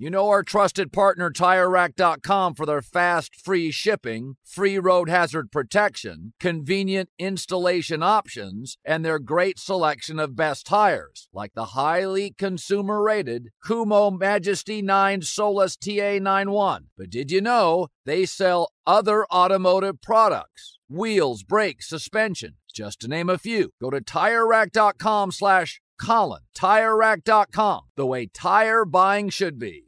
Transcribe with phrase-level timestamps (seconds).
[0.00, 6.34] You know our trusted partner TireRack.com for their fast, free shipping, free road hazard protection,
[6.38, 13.48] convenient installation options, and their great selection of best tires, like the highly consumer rated
[13.66, 16.82] Kumho Majesty 9 Solus TA91.
[16.96, 20.78] But did you know they sell other automotive products?
[20.88, 23.72] Wheels, brakes, suspension, just to name a few.
[23.80, 26.42] Go to TireRack.com slash Colin.
[26.56, 29.87] TireRack.com, the way tire buying should be.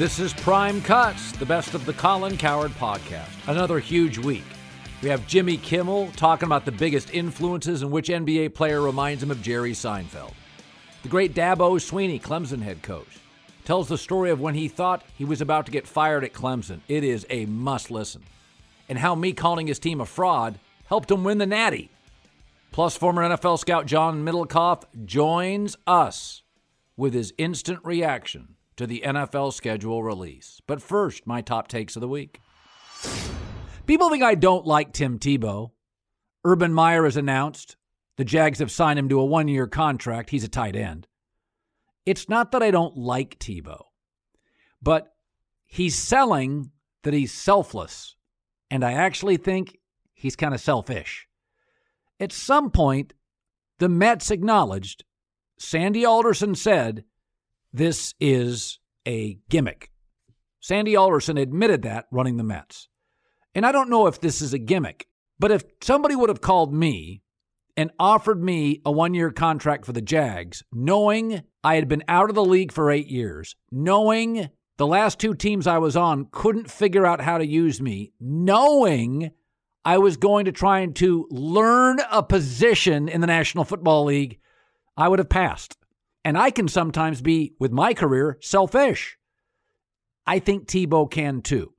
[0.00, 3.28] This is Prime Cuts, the best of the Colin Cowherd podcast.
[3.46, 4.46] Another huge week.
[5.02, 9.30] We have Jimmy Kimmel talking about the biggest influences and which NBA player reminds him
[9.30, 10.32] of Jerry Seinfeld.
[11.02, 13.18] The great Dabo Swinney, Clemson head coach,
[13.66, 16.80] tells the story of when he thought he was about to get fired at Clemson.
[16.88, 18.22] It is a must listen.
[18.88, 21.90] And how me calling his team a fraud helped him win the Natty.
[22.72, 26.40] Plus, former NFL scout John Middlekauff joins us
[26.96, 30.60] with his instant reaction to the NFL schedule release.
[30.66, 32.40] But first, my top takes of the week.
[33.86, 35.70] People think I don't like Tim Tebow.
[36.44, 37.76] Urban Meyer has announced
[38.16, 40.30] the Jags have signed him to a one year contract.
[40.30, 41.06] He's a tight end.
[42.06, 43.82] It's not that I don't like Tebow,
[44.82, 45.12] but
[45.66, 46.70] he's selling
[47.02, 48.16] that he's selfless.
[48.70, 49.78] And I actually think
[50.14, 51.26] he's kind of selfish.
[52.18, 53.14] At some point,
[53.78, 55.04] the Mets acknowledged,
[55.58, 57.04] Sandy Alderson said,
[57.72, 59.90] this is a gimmick.
[60.60, 62.88] Sandy Alderson admitted that running the Mets.
[63.54, 65.06] And I don't know if this is a gimmick,
[65.38, 67.22] but if somebody would have called me
[67.76, 72.28] and offered me a one year contract for the Jags, knowing I had been out
[72.28, 76.70] of the league for eight years, knowing the last two teams I was on couldn't
[76.70, 79.30] figure out how to use me, knowing
[79.84, 84.38] I was going to try to learn a position in the National Football League,
[84.96, 85.76] I would have passed.
[86.24, 89.16] And I can sometimes be, with my career, selfish.
[90.26, 91.72] I think Tebow can too.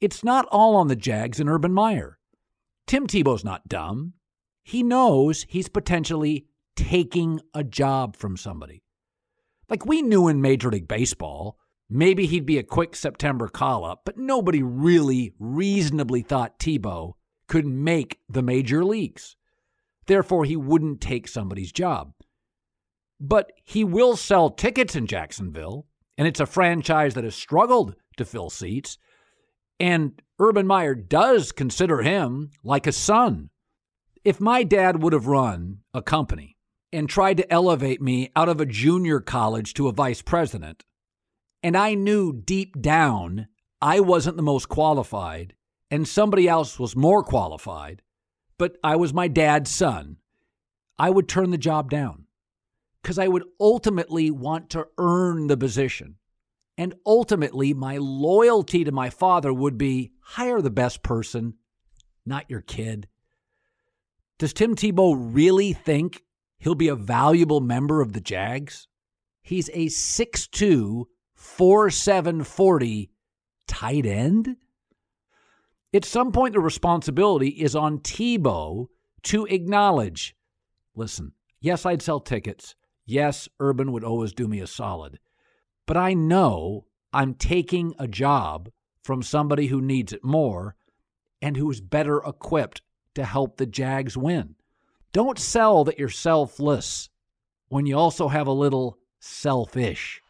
[0.00, 2.18] It's not all on the Jags and Urban Meyer.
[2.86, 4.14] Tim Tebow's not dumb.
[4.64, 6.46] He knows he's potentially
[6.76, 8.82] taking a job from somebody.
[9.68, 11.58] Like we knew in Major League Baseball,
[11.88, 17.14] maybe he'd be a quick September call up, but nobody really reasonably thought Tebow
[17.46, 19.36] could make the major leagues.
[20.06, 22.12] Therefore, he wouldn't take somebody's job.
[23.24, 25.86] But he will sell tickets in Jacksonville,
[26.18, 28.98] and it's a franchise that has struggled to fill seats.
[29.78, 33.50] And Urban Meyer does consider him like a son.
[34.24, 36.56] If my dad would have run a company
[36.92, 40.84] and tried to elevate me out of a junior college to a vice president,
[41.62, 43.46] and I knew deep down
[43.80, 45.54] I wasn't the most qualified
[45.92, 48.02] and somebody else was more qualified,
[48.58, 50.16] but I was my dad's son,
[50.98, 52.26] I would turn the job down
[53.02, 56.16] because I would ultimately want to earn the position.
[56.78, 61.54] And ultimately, my loyalty to my father would be hire the best person,
[62.24, 63.08] not your kid.
[64.38, 66.22] Does Tim Tebow really think
[66.58, 68.88] he'll be a valuable member of the Jags?
[69.42, 71.04] He's a 6'2,
[71.38, 73.10] 4'740
[73.66, 74.56] tight end.
[75.92, 78.86] At some point, the responsibility is on Tebow
[79.24, 80.34] to acknowledge
[80.94, 82.74] listen, yes, I'd sell tickets.
[83.04, 85.18] Yes, Urban would always do me a solid.
[85.86, 88.70] But I know I'm taking a job
[89.02, 90.76] from somebody who needs it more
[91.40, 92.82] and who's better equipped
[93.14, 94.54] to help the Jags win.
[95.12, 97.10] Don't sell that you're selfless
[97.68, 100.22] when you also have a little selfish.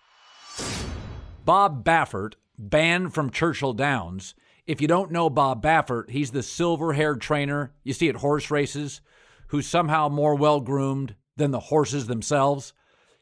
[1.45, 4.35] Bob Baffert, banned from Churchill Downs.
[4.67, 8.51] If you don't know Bob Baffert, he's the silver haired trainer you see at horse
[8.51, 9.01] races
[9.49, 12.73] who's somehow more well groomed than the horses themselves.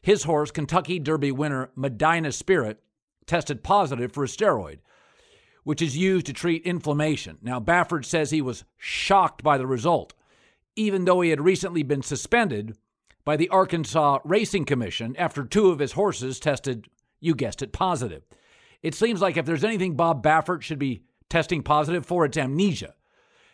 [0.01, 2.81] His horse, Kentucky Derby winner Medina Spirit,
[3.25, 4.79] tested positive for a steroid,
[5.63, 7.37] which is used to treat inflammation.
[7.41, 10.13] Now, Baffert says he was shocked by the result,
[10.75, 12.75] even though he had recently been suspended
[13.23, 16.87] by the Arkansas Racing Commission after two of his horses tested,
[17.19, 18.23] you guessed it, positive.
[18.81, 22.95] It seems like if there's anything Bob Baffert should be testing positive for, it's amnesia.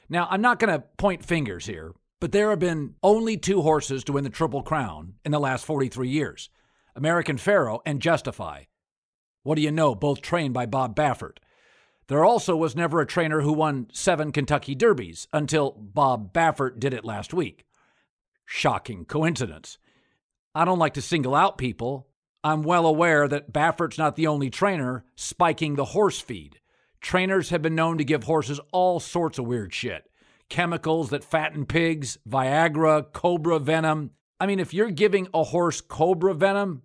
[0.10, 4.04] Now, I'm not going to point fingers here, but there have been only two horses
[4.04, 6.50] to win the Triple Crown in the last 43 years
[6.96, 8.64] American Pharoah and Justify.
[9.44, 9.94] What do you know?
[9.94, 11.38] Both trained by Bob Baffert.
[12.08, 16.94] There also was never a trainer who won seven Kentucky Derbies until Bob Baffert did
[16.94, 17.66] it last week.
[18.46, 19.78] Shocking coincidence.
[20.56, 22.08] I don't like to single out people.
[22.44, 26.60] I'm well aware that Baffert's not the only trainer spiking the horse feed.
[27.00, 30.10] Trainers have been known to give horses all sorts of weird shit
[30.50, 34.12] chemicals that fatten pigs, Viagra, cobra venom.
[34.40, 36.84] I mean, if you're giving a horse cobra venom,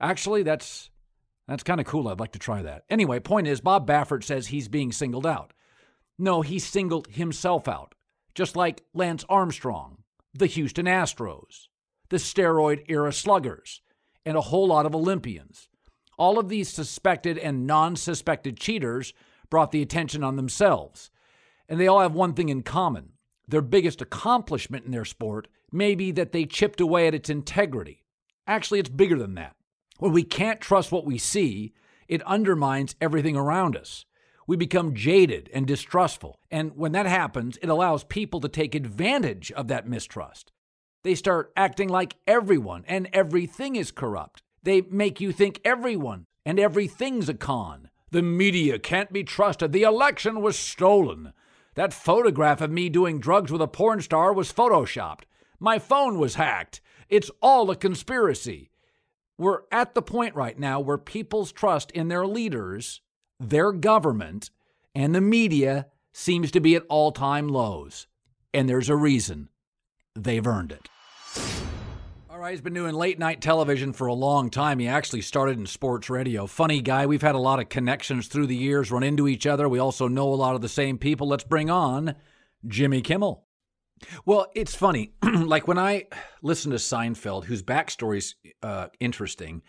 [0.00, 0.90] actually, that's
[1.46, 2.08] that's kind of cool.
[2.08, 2.84] I'd like to try that.
[2.90, 5.52] Anyway, point is, Bob Baffert says he's being singled out.
[6.18, 7.94] No, he singled himself out,
[8.34, 9.98] just like Lance Armstrong,
[10.34, 11.68] the Houston Astros,
[12.10, 13.80] the steroid era sluggers,
[14.26, 15.68] and a whole lot of Olympians.
[16.18, 19.14] All of these suspected and non suspected cheaters
[19.48, 21.10] brought the attention on themselves.
[21.68, 23.12] And they all have one thing in common
[23.48, 28.04] their biggest accomplishment in their sport may be that they chipped away at its integrity.
[28.46, 29.56] Actually, it's bigger than that.
[29.98, 31.72] When we can't trust what we see,
[32.06, 34.04] it undermines everything around us.
[34.46, 36.38] We become jaded and distrustful.
[36.50, 40.52] And when that happens, it allows people to take advantage of that mistrust.
[41.02, 44.42] They start acting like everyone and everything is corrupt.
[44.62, 47.90] They make you think everyone and everything's a con.
[48.10, 49.72] The media can't be trusted.
[49.72, 51.34] The election was stolen.
[51.78, 55.22] That photograph of me doing drugs with a porn star was photoshopped.
[55.60, 56.80] My phone was hacked.
[57.08, 58.72] It's all a conspiracy.
[59.38, 63.00] We're at the point right now where people's trust in their leaders,
[63.38, 64.50] their government,
[64.92, 68.08] and the media seems to be at all time lows.
[68.52, 69.48] And there's a reason.
[70.16, 70.88] They've earned it.
[72.38, 74.78] All right, he's been doing late night television for a long time.
[74.78, 76.46] He actually started in sports radio.
[76.46, 77.04] Funny guy.
[77.04, 79.68] We've had a lot of connections through the years, run into each other.
[79.68, 81.26] We also know a lot of the same people.
[81.26, 82.14] Let's bring on
[82.64, 83.44] Jimmy Kimmel.
[84.24, 85.14] Well, it's funny.
[85.24, 86.06] like when I
[86.40, 89.62] listen to Seinfeld, whose backstory's uh, interesting,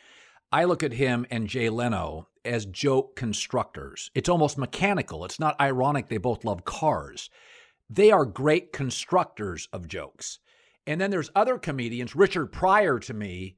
[0.52, 4.12] I look at him and Jay Leno as joke constructors.
[4.14, 5.26] It's almost mechanical.
[5.26, 7.32] It's not ironic they both love cars.
[7.90, 10.38] They are great constructors of jokes.
[10.90, 12.16] And then there's other comedians.
[12.16, 13.58] Richard Pryor to me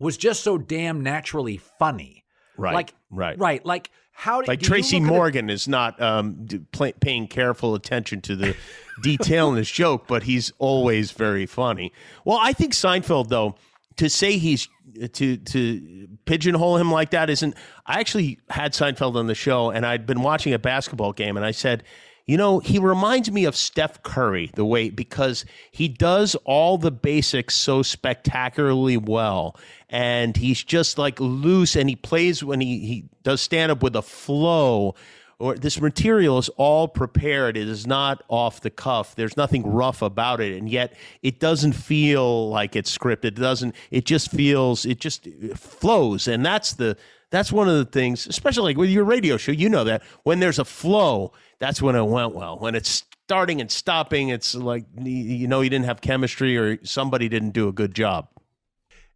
[0.00, 2.24] was just so damn naturally funny.
[2.58, 2.74] Right.
[2.74, 3.38] Like right.
[3.38, 3.64] Right.
[3.64, 7.28] Like how like do Tracy you look at Morgan is not um, d- play, paying
[7.28, 8.56] careful attention to the
[9.02, 11.92] detail in his joke, but he's always very funny.
[12.24, 13.54] Well, I think Seinfeld though
[13.96, 14.68] to say he's
[15.12, 17.54] to to pigeonhole him like that isn't.
[17.86, 21.46] I actually had Seinfeld on the show, and I'd been watching a basketball game, and
[21.46, 21.84] I said.
[22.26, 26.90] You know, he reminds me of Steph Curry the way because he does all the
[26.90, 29.56] basics so spectacularly well.
[29.90, 33.94] And he's just like loose and he plays when he, he does stand up with
[33.94, 34.94] a flow
[35.38, 37.56] or this material is all prepared.
[37.56, 39.14] It is not off the cuff.
[39.16, 43.24] There's nothing rough about it, and yet it doesn't feel like it's scripted.
[43.24, 43.74] It doesn't.
[43.90, 44.86] It just feels.
[44.86, 46.96] It just flows, and that's the.
[47.30, 49.50] That's one of the things, especially like with your radio show.
[49.50, 52.58] You know that when there's a flow, that's when it went well.
[52.60, 57.28] When it's starting and stopping, it's like you know you didn't have chemistry or somebody
[57.28, 58.28] didn't do a good job.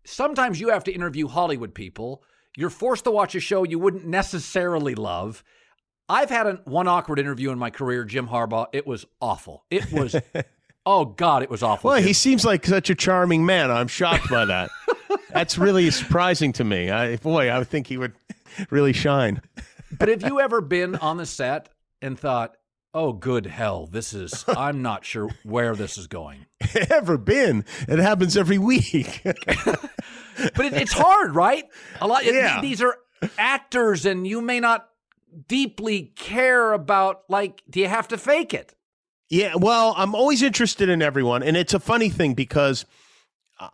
[0.04, 2.22] sometimes you have to interview Hollywood people.
[2.56, 5.44] You're forced to watch a show you wouldn't necessarily love.
[6.08, 8.66] I've had an, one awkward interview in my career, Jim Harbaugh.
[8.72, 9.64] It was awful.
[9.70, 10.16] It was,
[10.86, 11.90] oh God, it was awful.
[11.90, 12.06] Well, Jim.
[12.06, 13.70] he seems like such a charming man.
[13.70, 14.70] I'm shocked by that.
[15.32, 16.90] That's really surprising to me.
[16.90, 18.14] I, boy, I would think he would
[18.70, 19.42] really shine.
[19.98, 21.68] but have you ever been on the set
[22.00, 22.56] and thought,
[22.94, 26.46] oh, good hell, this is, I'm not sure where this is going?
[26.90, 27.64] Ever been?
[27.86, 29.20] It happens every week.
[30.54, 31.64] But it, it's hard, right?
[32.00, 32.24] A lot.
[32.24, 32.60] Yeah.
[32.60, 32.96] These are
[33.36, 34.88] actors, and you may not
[35.46, 38.74] deeply care about, like, do you have to fake it?
[39.30, 42.86] Yeah, well, I'm always interested in everyone, and it's a funny thing because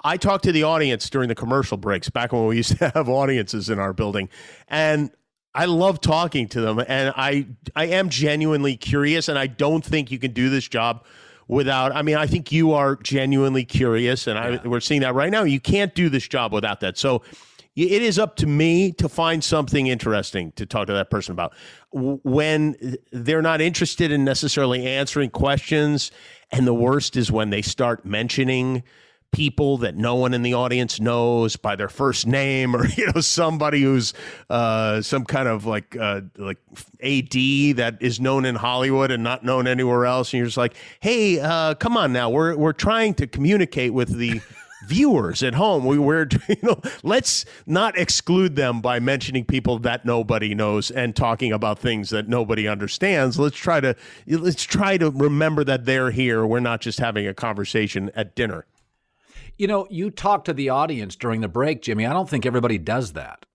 [0.02, 3.08] I talk to the audience during the commercial breaks back when we used to have
[3.08, 4.28] audiences in our building,
[4.68, 5.11] and
[5.54, 7.46] I love talking to them, and I
[7.76, 11.04] I am genuinely curious, and I don't think you can do this job
[11.46, 11.94] without.
[11.94, 15.44] I mean, I think you are genuinely curious, and I, we're seeing that right now.
[15.44, 16.99] You can't do this job without that.
[16.99, 17.23] So
[17.76, 21.54] it is up to me to find something interesting to talk to that person about.
[21.93, 26.11] When they're not interested in necessarily answering questions,
[26.52, 28.85] and the worst is when they start mentioning
[29.33, 33.21] people that no one in the audience knows by their first name or you know
[33.21, 34.14] somebody who's
[34.49, 36.59] uh, some kind of like uh, like
[37.02, 37.33] AD
[37.76, 41.40] that is known in Hollywood and not known anywhere else and you're just like hey
[41.40, 44.40] uh, come on now we're we're trying to communicate with the
[44.87, 50.05] viewers at home we were you know let's not exclude them by mentioning people that
[50.05, 53.95] nobody knows and talking about things that nobody understands let's try to
[54.26, 58.67] let's try to remember that they're here we're not just having a conversation at dinner
[59.57, 62.07] you know, you talk to the audience during the break, Jimmy.
[62.07, 63.47] I don't think everybody does that.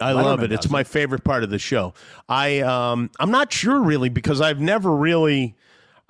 [0.00, 0.50] I love it.
[0.50, 1.94] It's my favorite part of the show.
[2.28, 5.54] I um I'm not sure really because I've never really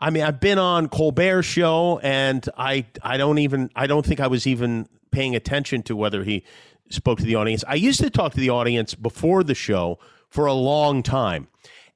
[0.02, 4.18] I mean I've been on Colbert show and I I don't even I don't think
[4.18, 6.42] I was even paying attention to whether he
[6.90, 7.62] spoke to the audience.
[7.68, 11.46] I used to talk to the audience before the show for a long time.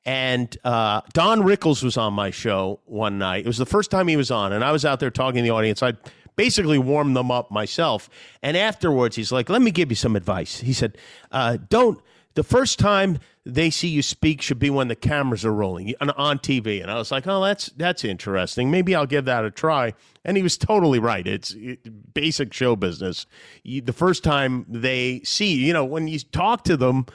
[0.05, 3.41] And uh, Don Rickles was on my show one night.
[3.41, 5.43] It was the first time he was on, and I was out there talking to
[5.43, 5.83] the audience.
[5.83, 5.95] I
[6.37, 8.09] basically warmed them up myself.
[8.41, 10.61] And afterwards, he's like, let me give you some advice.
[10.61, 10.97] He said,
[11.33, 12.01] uh, don't,
[12.35, 16.39] the first time they see you speak should be when the cameras are rolling on
[16.41, 16.83] TV.
[16.83, 18.73] And I was like, oh, that's, that's interesting.
[18.73, 19.95] Maybe I'll give that a try.
[20.25, 21.25] And he was totally right.
[21.25, 23.25] It's it, basic show business.
[23.63, 27.07] You, the first time they see, you know, when you talk to them,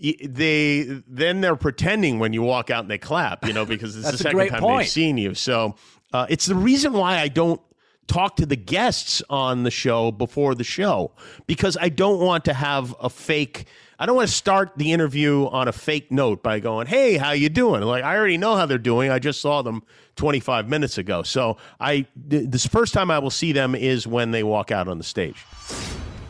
[0.00, 4.10] they then they're pretending when you walk out and they clap, you know, because it's
[4.12, 4.78] the second time point.
[4.78, 5.34] they've seen you.
[5.34, 5.74] So
[6.12, 7.60] uh, it's the reason why I don't
[8.06, 11.12] talk to the guests on the show before the show
[11.46, 13.66] because I don't want to have a fake
[13.98, 17.32] I don't want to start the interview on a fake note by going, "Hey, how
[17.32, 19.10] you doing?" Like I already know how they're doing.
[19.10, 19.82] I just saw them
[20.16, 21.22] 25 minutes ago.
[21.22, 24.98] So, I this first time I will see them is when they walk out on
[24.98, 25.44] the stage.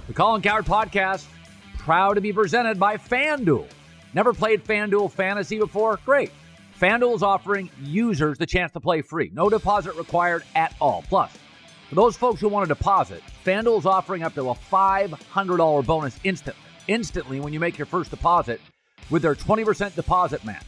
[0.07, 1.27] The Colin Cowherd podcast
[1.77, 3.67] proud to be presented by FanDuel.
[4.15, 5.99] Never played FanDuel Fantasy before?
[6.05, 6.33] Great.
[6.81, 9.31] FanDuel is offering users the chance to play free.
[9.35, 11.03] No deposit required at all.
[11.09, 11.31] Plus,
[11.89, 16.19] for those folks who want to deposit, FanDuel is offering up to a $500 bonus
[16.25, 18.61] instantly, instantly when you make your first deposit
[19.11, 20.67] with their 20% deposit match.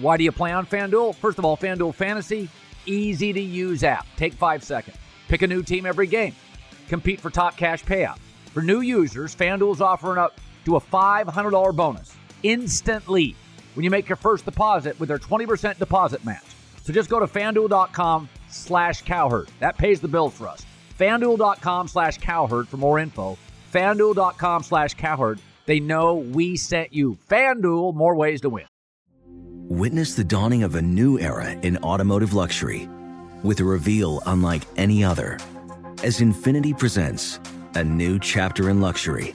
[0.00, 1.14] Why do you play on FanDuel?
[1.14, 2.48] First of all, FanDuel Fantasy,
[2.86, 4.06] easy to use app.
[4.16, 4.96] Take five seconds.
[5.28, 6.34] Pick a new team every game.
[6.88, 8.18] Compete for top cash payout.
[8.52, 13.34] For new users, FanDuel is offering up to a $500 bonus instantly
[13.74, 16.44] when you make your first deposit with their 20% deposit match.
[16.82, 19.48] So just go to fanduel.com slash cowherd.
[19.60, 20.64] That pays the bill for us.
[20.98, 23.38] FanDuel.com slash cowherd for more info.
[23.72, 25.40] FanDuel.com slash cowherd.
[25.66, 27.18] They know we sent you.
[27.28, 28.66] FanDuel, more ways to win.
[29.70, 32.88] Witness the dawning of a new era in automotive luxury
[33.42, 35.38] with a reveal unlike any other
[36.02, 37.38] as Infiniti presents
[37.74, 39.34] a new chapter in luxury,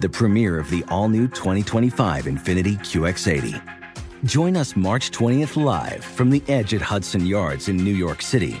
[0.00, 3.62] the premiere of the all new 2025 Infiniti QX80
[4.24, 8.60] Join us March 20th live from the edge at Hudson Yards in New York City,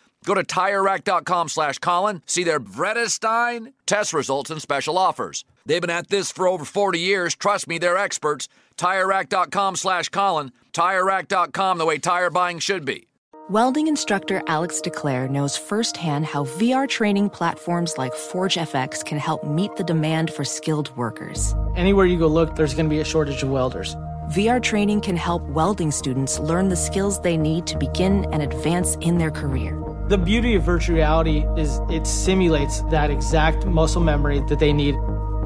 [0.25, 5.45] Go to TireRack.com slash Colin, see their Vredestein test results and special offers.
[5.65, 7.35] They've been at this for over 40 years.
[7.35, 8.47] Trust me, they're experts.
[8.77, 10.51] TireRack.com slash Colin.
[10.73, 13.07] TireRack.com, the way tire buying should be.
[13.49, 19.75] Welding instructor Alex DeClaire knows firsthand how VR training platforms like ForgeFX can help meet
[19.75, 21.53] the demand for skilled workers.
[21.75, 23.95] Anywhere you go look, there's going to be a shortage of welders.
[24.29, 28.95] VR training can help welding students learn the skills they need to begin and advance
[29.01, 29.77] in their career.
[30.11, 34.93] The beauty of virtual reality is it simulates that exact muscle memory that they need.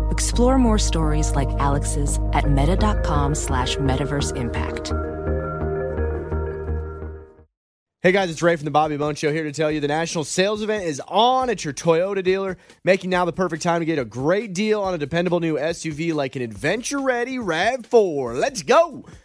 [0.10, 4.92] Explore more stories like Alex's at meta.com slash metaverse impact.
[8.02, 10.24] Hey guys, it's Ray from the Bobby Bone Show here to tell you the national
[10.24, 14.00] sales event is on at your Toyota dealer, making now the perfect time to get
[14.00, 18.40] a great deal on a dependable new SUV like an adventure ready RAV4.
[18.40, 19.06] Let's go!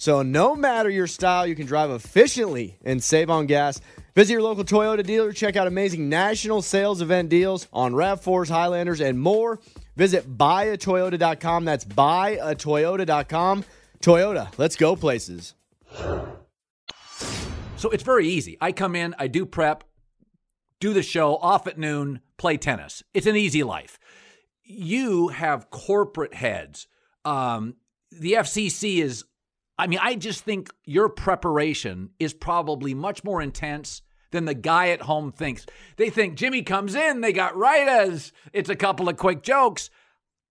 [0.00, 3.82] So, no matter your style, you can drive efficiently and save on gas.
[4.14, 9.02] Visit your local Toyota dealer, check out amazing national sales event deals on RAV4s, Highlanders,
[9.02, 9.60] and more.
[9.96, 11.66] Visit buyatoyota.com.
[11.66, 13.64] That's buyatoyota.com.
[14.00, 15.52] Toyota, let's go places.
[17.76, 18.56] So it's very easy.
[18.58, 19.84] I come in, I do prep,
[20.80, 23.02] do the show, off at noon, play tennis.
[23.12, 23.98] It's an easy life.
[24.64, 26.86] You have corporate heads.
[27.26, 27.74] Um,
[28.10, 29.24] the FCC is,
[29.80, 34.90] I mean, I just think your preparation is probably much more intense than the guy
[34.90, 35.64] at home thinks.
[35.96, 39.88] They think Jimmy comes in, they got as it's a couple of quick jokes.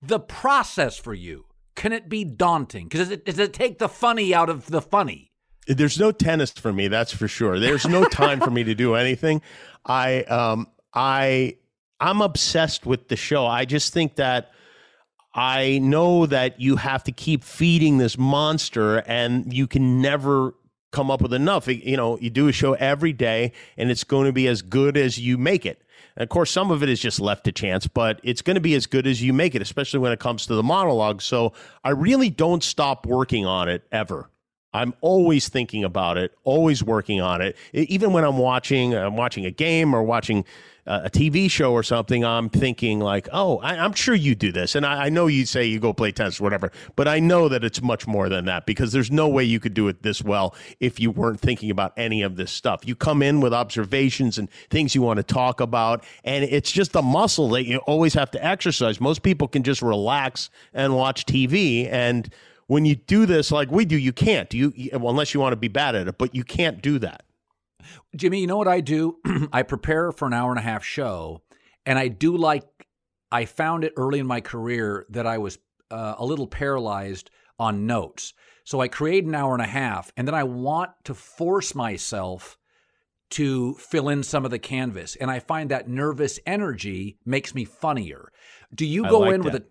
[0.01, 1.45] The process for you,
[1.75, 2.88] can it be daunting?
[2.88, 5.31] Because does it take the funny out of the funny?
[5.67, 7.59] There's no tennis for me, that's for sure.
[7.59, 9.43] There's no time for me to do anything.
[9.86, 11.57] I um I
[12.00, 13.45] I'm obsessed with the show.
[13.45, 14.50] I just think that
[15.33, 20.55] I know that you have to keep feeding this monster and you can never
[20.92, 21.68] come up with enough.
[21.68, 24.98] You know, you do a show every day and it's going to be as good
[24.98, 25.81] as you make it.
[26.15, 28.61] And of course, some of it is just left to chance, but it's going to
[28.61, 31.22] be as good as you make it, especially when it comes to the monologue.
[31.22, 34.29] So I really don't stop working on it ever.
[34.74, 37.55] I'm always thinking about it, always working on it.
[37.74, 40.46] Even when I'm watching, I'm watching a game or watching
[40.85, 44.75] a TV show or something, I'm thinking like, oh, I, am sure you do this,
[44.75, 47.48] and I, I, know you say you go play tennis or whatever, but I know
[47.50, 50.24] that it's much more than that because there's no way you could do it this
[50.24, 52.87] well if you weren't thinking about any of this stuff.
[52.87, 56.96] You come in with observations and things you want to talk about, and it's just
[56.96, 59.00] a muscle that you always have to exercise.
[59.00, 62.33] Most people can just relax and watch TV and
[62.70, 64.53] when you do this like we do, you can't.
[64.53, 67.24] You well, unless you want to be bad at it, but you can't do that.
[68.15, 69.18] Jimmy, you know what I do?
[69.53, 71.44] I prepare for an hour and a half show,
[71.85, 72.63] and I do like.
[73.31, 75.59] I found it early in my career that I was
[75.92, 78.33] uh, a little paralyzed on notes.
[78.63, 82.57] So I create an hour and a half, and then I want to force myself
[83.31, 85.15] to fill in some of the canvas.
[85.15, 88.31] And I find that nervous energy makes me funnier.
[88.74, 89.53] Do you go like in that.
[89.53, 89.65] with a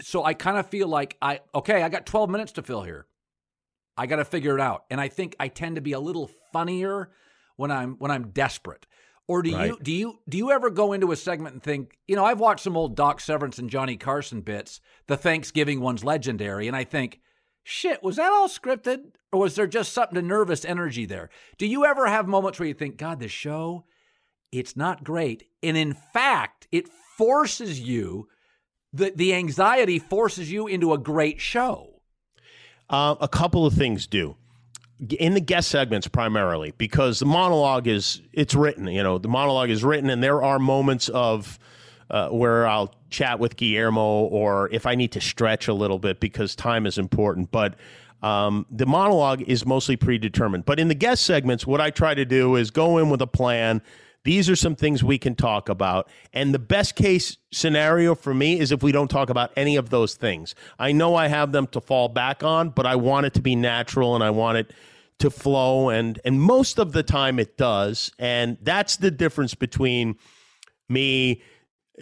[0.00, 3.06] so I kind of feel like I okay, I got 12 minutes to fill here.
[3.96, 4.84] I got to figure it out.
[4.90, 7.10] And I think I tend to be a little funnier
[7.56, 8.86] when I'm when I'm desperate.
[9.28, 9.68] Or do right.
[9.68, 12.40] you do you do you ever go into a segment and think, you know, I've
[12.40, 14.80] watched some old Doc Severinsen and Johnny Carson bits.
[15.06, 17.20] The Thanksgiving one's legendary, and I think,
[17.62, 21.30] shit, was that all scripted, or was there just something to nervous energy there?
[21.56, 23.84] Do you ever have moments where you think, God, this show,
[24.50, 28.28] it's not great, and in fact, it forces you
[28.92, 32.00] the the anxiety forces you into a great show.
[32.90, 34.36] Uh, a couple of things do
[35.18, 38.86] in the guest segments primarily because the monologue is it's written.
[38.86, 41.58] You know, the monologue is written, and there are moments of
[42.10, 46.20] uh, where I'll chat with Guillermo, or if I need to stretch a little bit
[46.20, 47.76] because time is important, but.
[48.22, 50.64] Um, the monologue is mostly predetermined.
[50.64, 53.26] But in the guest segments, what I try to do is go in with a
[53.26, 53.82] plan
[54.24, 56.08] these are some things we can talk about.
[56.32, 59.90] And the best case scenario for me is if we don't talk about any of
[59.90, 60.54] those things.
[60.78, 63.56] I know I have them to fall back on, but I want it to be
[63.56, 64.72] natural and I want it
[65.22, 68.10] to flow and and most of the time it does.
[68.18, 70.16] And that's the difference between
[70.88, 71.42] me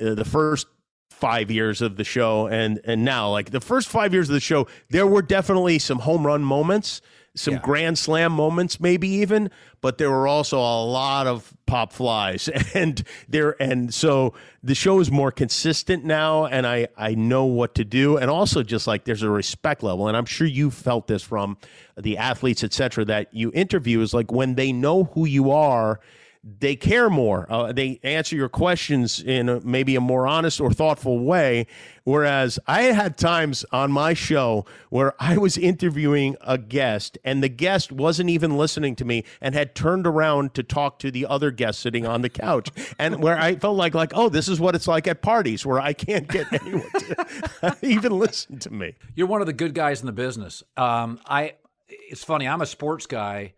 [0.00, 0.66] uh, the first
[1.10, 4.40] 5 years of the show and and now like the first 5 years of the
[4.40, 7.02] show there were definitely some home run moments
[7.36, 7.60] some Yeah.
[7.62, 13.02] grand slam moments, maybe even, but there were also a lot of pop flies, and
[13.28, 17.84] there and so the show is more consistent now, and I I know what to
[17.84, 21.22] do, and also just like there's a respect level, and I'm sure you felt this
[21.22, 21.56] from
[21.96, 26.00] the athletes, et cetera, that you interview is like when they know who you are
[26.42, 27.46] they care more.
[27.50, 31.66] Uh, they answer your questions in a, maybe a more honest or thoughtful way.
[32.04, 37.50] Whereas I had times on my show where I was interviewing a guest and the
[37.50, 41.50] guest wasn't even listening to me and had turned around to talk to the other
[41.50, 44.74] guest sitting on the couch, and where I felt like like oh this is what
[44.74, 48.94] it's like at parties where I can't get anyone to even listen to me.
[49.14, 50.62] You're one of the good guys in the business.
[50.76, 51.54] Um, I.
[51.88, 52.46] It's funny.
[52.46, 53.54] I'm a sports guy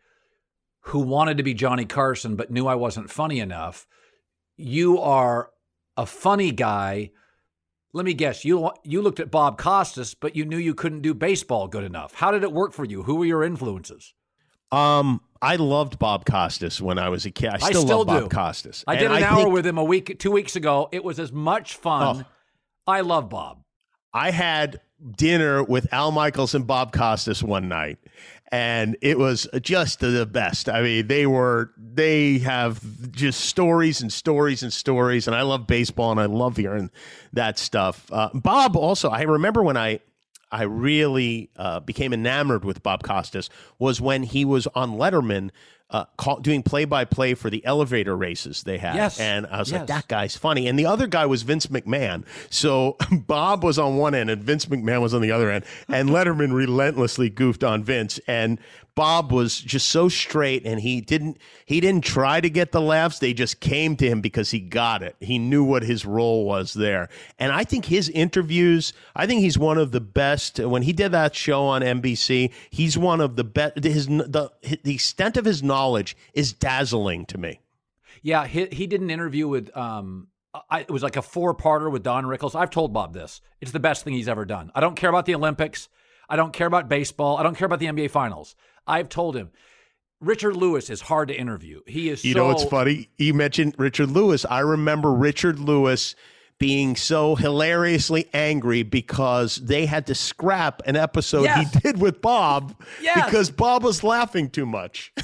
[0.87, 3.87] who wanted to be Johnny Carson, but knew I wasn't funny enough.
[4.57, 5.51] You are
[5.97, 7.11] a funny guy.
[7.95, 8.45] Let me guess.
[8.45, 12.15] You you looked at Bob Costas, but you knew you couldn't do baseball good enough.
[12.15, 13.03] How did it work for you?
[13.03, 14.15] Who were your influences?
[14.71, 17.51] Um, I loved Bob Costas when I was a kid.
[17.51, 18.21] I still, I still love do.
[18.23, 18.85] Bob Costas.
[18.87, 20.89] I And did an hour think- with him a week, two weeks ago.
[20.93, 22.25] It was as much fun.
[22.27, 22.31] Oh.
[22.87, 23.63] I love Bob.
[24.15, 24.81] I had
[25.17, 27.99] dinner with Al Michaels and Bob Costas one night,
[28.53, 30.69] and it was just the best.
[30.69, 35.67] I mean, they were they have just stories and stories and stories, and I love
[35.67, 36.91] baseball and I love hearing
[37.33, 38.07] that stuff.
[38.13, 40.01] Uh, Bob also, I remember when I.
[40.55, 45.49] I really uh, became enamored with Bob Costas was when he was on Letterman
[45.93, 48.97] uh, call, doing play by play for the elevator races they had.
[48.97, 49.21] Yes.
[49.21, 49.81] And I was Yes.
[49.81, 50.67] like, that guy's funny.
[50.67, 52.25] And the other guy was Vince McMahon.
[52.51, 55.65] So Bob was on one end and Vince McMahon was on the other end.
[55.89, 58.19] And Letterman relentlessly goofed on Vince.
[58.27, 58.59] And
[58.95, 63.19] Bob was just so straight and he didn't he didn't try to get the laughs.
[63.21, 65.17] They just came to him because he got it.
[65.21, 67.09] He knew what his role was there.
[67.39, 71.13] And I think his interviews, I think he's one of the best when he did
[71.13, 74.51] that show on NBC, he's one of the best his the
[74.83, 75.82] the extent of his knowledge
[76.35, 77.61] is dazzling to me.
[78.23, 80.29] Yeah, he, he did an interview with um
[80.71, 82.55] I, it was like a four-parter with Don Rickles.
[82.55, 83.41] I've told Bob this.
[83.63, 84.71] It's the best thing he's ever done.
[84.75, 85.89] I don't care about the Olympics.
[86.29, 87.39] I don't care about baseball.
[87.39, 88.55] I don't care about the NBA finals.
[88.87, 89.51] I've told him
[90.21, 91.81] Richard Lewis is hard to interview.
[91.87, 93.09] He is You so know what's funny?
[93.17, 94.45] You mentioned Richard Lewis.
[94.45, 96.15] I remember Richard Lewis
[96.59, 101.73] being so hilariously angry because they had to scrap an episode Yes.
[101.73, 103.25] he did with Bob Yes.
[103.25, 105.13] because Bob was laughing too much.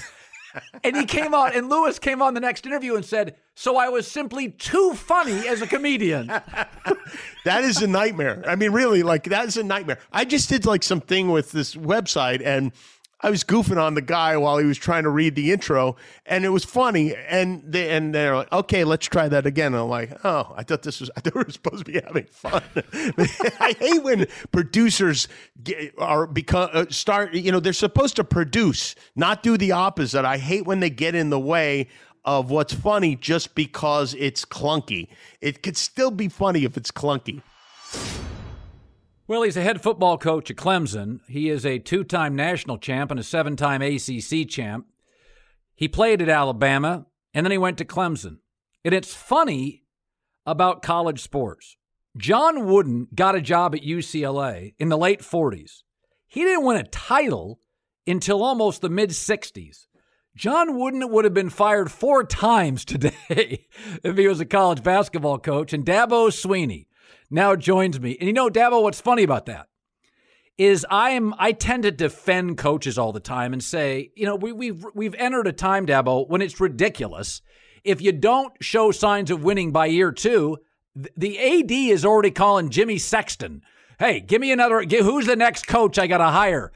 [0.85, 3.89] and he came on and Lewis came on the next interview and said, "So I
[3.89, 6.31] was simply too funny as a comedian."
[7.45, 8.43] That is a nightmare.
[8.47, 9.99] I mean, really, like that is a nightmare.
[10.13, 12.73] I just did like something with this website and
[13.21, 16.45] I was goofing on the guy while he was trying to read the intro, and
[16.45, 17.17] it was funny.
[17.17, 20.63] And they and they're like, "Okay, let's try that again." And I'm like, "Oh, I
[20.63, 21.11] thought this was.
[21.17, 22.63] I thought we were supposed to be having fun."
[23.61, 25.27] I hate when producers
[25.63, 27.35] get, are become uh, start.
[27.35, 30.25] You know, they're supposed to produce, not do the opposite.
[30.25, 31.89] I hate when they get in the way
[32.25, 35.09] of what's funny just because it's clunky.
[35.41, 37.43] It could still be funny if it's clunky.
[39.29, 41.21] Well, he's a head football coach at Clemson.
[41.29, 44.87] He is a two time national champ and a seven time ACC champ.
[45.75, 48.39] He played at Alabama and then he went to Clemson.
[48.87, 49.85] And it's funny
[50.47, 51.77] about college sports.
[52.17, 55.83] John Wooden got a job at UCLA in the late 40s.
[56.27, 57.61] He didn't win a title
[58.07, 59.89] until almost the mid 60s.
[60.37, 63.67] John Wooden would have been fired four times today
[64.03, 65.75] if he was a college basketball coach.
[65.75, 66.87] And Dabo Swinney
[67.31, 68.17] now joins me.
[68.19, 69.69] And you know, Dabo, what's funny about that
[70.59, 74.37] is I am I tend to defend coaches all the time and say, you know,
[74.37, 77.41] we, we've we've entered a time, Dabo, when it's ridiculous.
[77.85, 80.59] If you don't show signs of winning by year two,
[81.17, 83.63] the AD is already calling Jimmy Sexton.
[83.99, 84.83] Hey, give me another.
[84.83, 86.73] Who's the next coach I got to hire?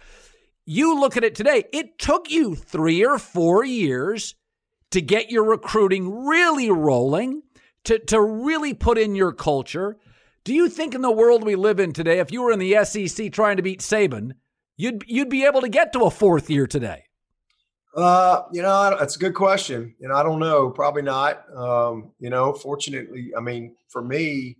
[0.64, 1.64] You look at it today.
[1.72, 4.36] It took you three or four years
[4.92, 7.42] to get your recruiting really rolling,
[7.84, 9.98] to to really put in your culture.
[10.44, 12.84] Do you think in the world we live in today, if you were in the
[12.84, 14.32] SEC trying to beat Saban,
[14.76, 17.04] you'd you'd be able to get to a fourth year today?
[17.96, 19.94] Uh, you know, that's a good question.
[20.00, 20.70] Know, I don't know.
[20.70, 21.44] Probably not.
[21.54, 24.56] Um, you know, fortunately, I mean, for me,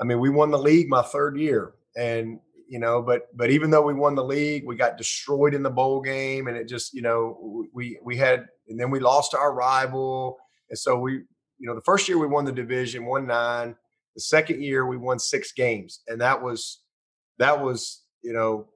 [0.00, 3.70] I mean, we won the league my third year, and you know, but but even
[3.70, 6.92] though we won the league, we got destroyed in the bowl game, and it just,
[6.92, 10.38] you know, we we had, and then we lost our rival,
[10.70, 13.76] and so we, you know, the first year we won the division, won nine.
[14.14, 16.80] The second year we won six games, and that was
[17.38, 18.68] that was you know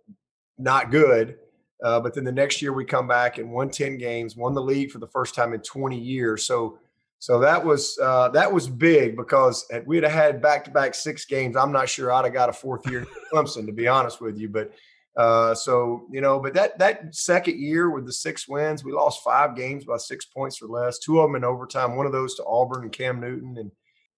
[0.58, 1.36] not good.
[1.84, 4.60] Uh, but then the next year we come back and won 10 games, won the
[4.60, 6.44] league for the first time in 20 years.
[6.44, 6.80] So
[7.20, 11.24] so that was uh, that was big because we'd have had back to back six
[11.24, 14.38] games, I'm not sure I'd have got a fourth year Clemson, to be honest with
[14.38, 14.48] you.
[14.48, 14.72] But
[15.16, 19.24] Uh, so you know, but that that second year with the six wins, we lost
[19.24, 21.00] five games by six points or less.
[21.00, 21.96] Two of them in overtime.
[21.96, 23.56] One of those to Auburn and Cam Newton.
[23.58, 23.72] And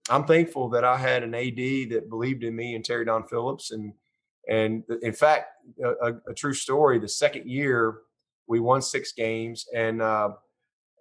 [0.09, 3.71] I'm thankful that I had an AD that believed in me and Terry Don Phillips.
[3.71, 3.93] And
[4.49, 5.49] and in fact,
[5.85, 6.99] a, a true story.
[6.99, 7.99] The second year,
[8.49, 10.31] we won six games and uh,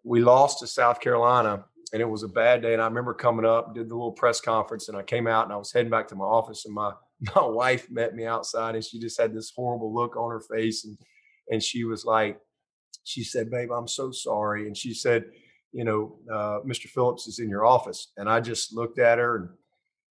[0.04, 1.66] we lost to South Carolina.
[1.92, 2.74] And it was a bad day.
[2.74, 5.54] And I remember coming up, did the little press conference, and I came out and
[5.54, 6.92] I was heading back to my office, and my
[7.36, 10.86] my wife met me outside and she just had this horrible look on her face
[10.86, 10.98] and
[11.50, 12.40] and she was like
[13.04, 15.26] she said babe i'm so sorry and she said
[15.72, 18.12] you know uh, mr phillips is in your office.
[18.18, 19.50] And i just looked at her and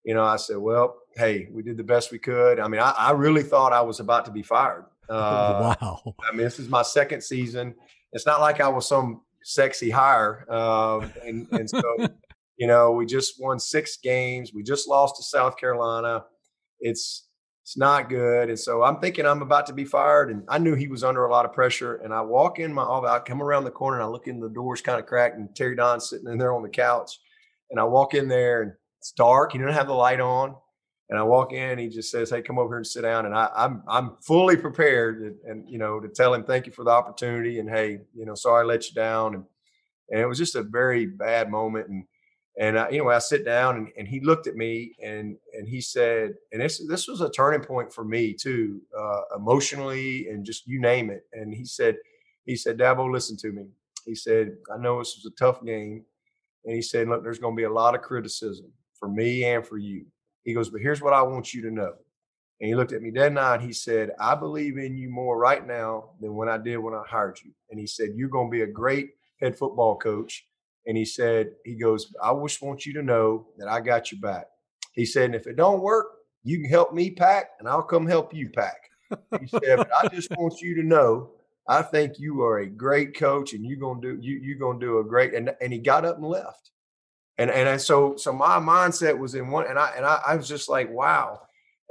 [0.04, 2.60] you know i said well hey we did the best we could.
[2.60, 4.86] I mean i, I really thought i was about to be fired.
[5.10, 6.16] Uh, wow.
[6.20, 7.74] I mean this is my second season.
[8.12, 11.82] It's not like i was some sexy hire uh, and and so
[12.58, 14.52] you know we just won six games.
[14.54, 16.26] We just lost to south carolina.
[16.82, 17.27] It's
[17.68, 18.48] it's not good.
[18.48, 20.32] And so I'm thinking I'm about to be fired.
[20.32, 21.96] And I knew he was under a lot of pressure.
[21.96, 24.40] And I walk in my office, I come around the corner and I look in
[24.40, 27.20] the doors kind of cracked and Terry Don's sitting in there on the couch.
[27.70, 29.52] And I walk in there and it's dark.
[29.52, 30.56] He didn't have the light on.
[31.10, 33.26] And I walk in, he just says, Hey, come over here and sit down.
[33.26, 36.68] And I, am I'm, I'm fully prepared and, and, you know, to tell him thank
[36.68, 39.36] you for the opportunity and hey, you know, sorry I let you down.
[39.36, 39.44] And
[40.10, 41.90] and it was just a very bad moment.
[41.90, 42.06] And
[42.60, 45.68] and I, you know, I sit down and, and he looked at me and and
[45.68, 50.46] he said, and this this was a turning point for me too, uh, emotionally and
[50.46, 51.26] just you name it.
[51.34, 51.98] And he said,
[52.46, 53.68] he said, Dabo, listen to me.
[54.06, 56.04] He said, I know this was a tough game,
[56.66, 59.66] and he said, look, there's going to be a lot of criticism for me and
[59.66, 60.06] for you.
[60.44, 61.94] He goes, but here's what I want you to know.
[62.60, 65.38] And he looked at me dead eye and he said, I believe in you more
[65.38, 67.52] right now than when I did when I hired you.
[67.70, 70.48] And he said, You're going to be a great head football coach
[70.88, 74.22] and he said, he goes, I just want you to know that I got your
[74.22, 74.48] back.
[74.94, 76.08] He said, and if it don't work,
[76.44, 78.78] you can help me pack and I'll come help you pack.
[79.40, 81.32] He said, but I just want you to know,
[81.68, 85.00] I think you are a great coach and you're gonna do you you're gonna do
[85.00, 86.72] a great and and he got up and left.
[87.38, 90.48] And and so so my mindset was in one and I and I, I was
[90.48, 91.42] just like, wow.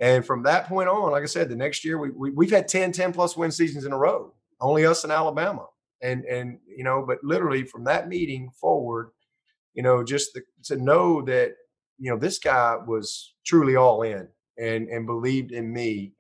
[0.01, 2.69] And from that point on, like I said, the next year we, we we've had
[2.69, 4.33] 10, 10 plus win seasons in a row.
[4.59, 5.67] Only us in Alabama
[6.03, 9.11] and and you know but literally from that meeting forward
[9.75, 11.53] you know just the, to know that
[11.99, 14.29] you know this guy was truly all in
[14.59, 16.13] and and believed in me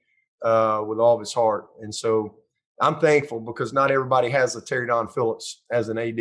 [0.42, 1.66] uh, with all of his heart.
[1.80, 2.36] And so
[2.80, 6.20] i'm thankful because not everybody has a terry don phillips as an ad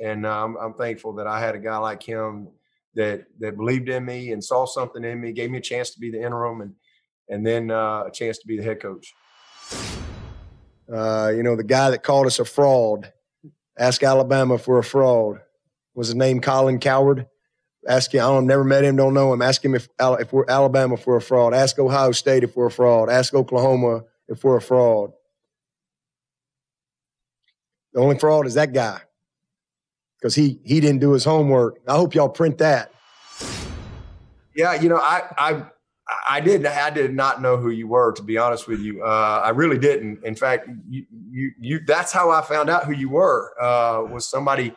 [0.00, 2.48] and um, i'm thankful that i had a guy like him
[2.94, 6.00] that that believed in me and saw something in me gave me a chance to
[6.00, 6.74] be the interim and
[7.28, 9.12] and then uh, a chance to be the head coach
[10.92, 13.12] uh, you know, the guy that called us a fraud,
[13.78, 15.40] ask Alabama for a fraud.
[15.94, 17.26] Was his name Colin Cowherd?
[17.88, 18.20] Ask him.
[18.20, 19.42] I don't never met him, don't know him.
[19.42, 21.52] Ask him if if we're Alabama for a fraud.
[21.52, 23.10] Ask Ohio State if we're a fraud.
[23.10, 25.12] Ask Oklahoma if we're a fraud.
[27.92, 29.00] The only fraud is that guy
[30.18, 31.80] because he he didn't do his homework.
[31.88, 32.92] I hope y'all print that.
[34.54, 35.64] Yeah, you know, I I
[36.28, 36.64] I did.
[36.66, 39.02] I did not know who you were, to be honest with you.
[39.02, 40.24] Uh, I really didn't.
[40.24, 43.54] In fact, you, you, you, that's how I found out who you were.
[43.60, 44.72] Uh, was somebody,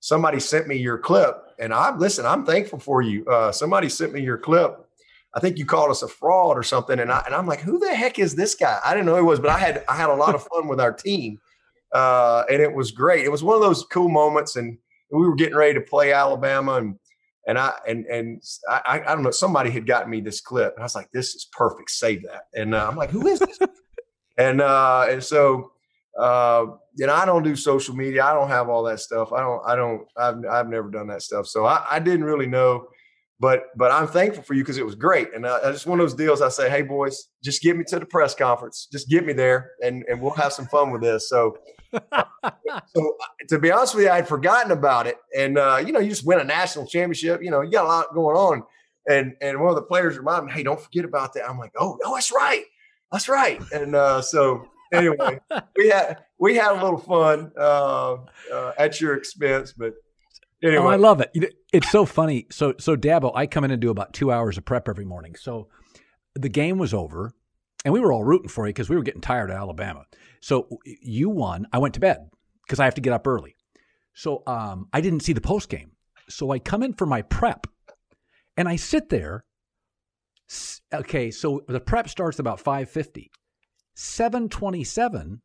[0.00, 2.26] somebody sent me your clip, and I listen.
[2.26, 3.26] I'm thankful for you.
[3.26, 4.86] Uh, somebody sent me your clip.
[5.32, 7.78] I think you called us a fraud or something, and I and I'm like, who
[7.78, 8.78] the heck is this guy?
[8.84, 10.66] I didn't know who he was, but I had I had a lot of fun
[10.66, 11.38] with our team,
[11.92, 13.24] uh, and it was great.
[13.24, 14.76] It was one of those cool moments, and
[15.10, 16.98] we were getting ready to play Alabama, and
[17.46, 20.82] and I and and I, I don't know somebody had gotten me this clip and
[20.82, 22.42] I was like this is perfect save that.
[22.54, 23.58] And uh, I'm like who is this?
[24.38, 25.72] And uh and so
[26.18, 26.64] uh
[26.96, 29.60] you know I don't do social media I don't have all that stuff I don't
[29.66, 31.46] I don't I've I've never done that stuff.
[31.46, 32.86] So I, I didn't really know
[33.38, 35.34] but but I'm thankful for you because it was great.
[35.34, 37.98] And uh, it's one of those deals I say hey boys just get me to
[37.98, 41.28] the press conference just get me there and and we'll have some fun with this.
[41.28, 41.58] So
[41.92, 45.16] so uh, to be honest with you, I had forgotten about it.
[45.36, 47.42] And uh, you know, you just win a national championship.
[47.42, 48.62] You know, you got a lot going on.
[49.08, 51.72] And and one of the players reminded me, "Hey, don't forget about that." I'm like,
[51.78, 52.64] "Oh, no, that's right,
[53.10, 55.40] that's right." And uh, so anyway,
[55.76, 58.16] we had we had a little fun uh,
[58.52, 59.94] uh, at your expense, but
[60.62, 61.54] anyway, oh, I love it.
[61.72, 62.46] It's so funny.
[62.50, 65.34] So so Dabo, I come in and do about two hours of prep every morning.
[65.34, 65.68] So
[66.34, 67.32] the game was over,
[67.84, 70.04] and we were all rooting for you because we were getting tired of Alabama.
[70.40, 71.66] So you won.
[71.72, 72.28] I went to bed
[72.66, 73.56] because I have to get up early.
[74.14, 75.92] So um, I didn't see the post game.
[76.28, 77.66] So I come in for my prep,
[78.56, 79.44] and I sit there.
[80.92, 83.30] Okay, so the prep starts about five fifty.
[83.94, 85.42] Seven twenty seven.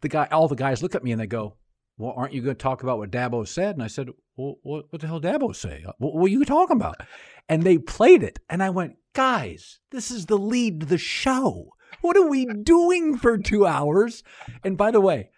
[0.00, 1.56] The guy, all the guys look at me and they go,
[1.96, 4.86] "Well, aren't you going to talk about what Dabo said?" And I said, "Well, what,
[4.90, 5.84] what the hell Dabo say?
[5.98, 7.00] What, what are you talking about?"
[7.48, 11.72] And they played it, and I went, "Guys, this is the lead to the show."
[12.00, 14.22] What are we doing for two hours?
[14.64, 15.30] And by the way,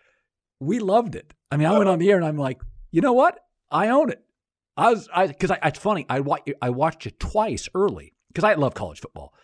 [0.61, 1.33] we loved it.
[1.51, 2.61] I mean, I went on the air and I'm like,
[2.91, 3.41] you know what?
[3.71, 4.23] I own it.
[4.77, 6.07] I was, I, cause I, it's funny.
[6.09, 9.35] I, wa- I watched it twice early because I love college football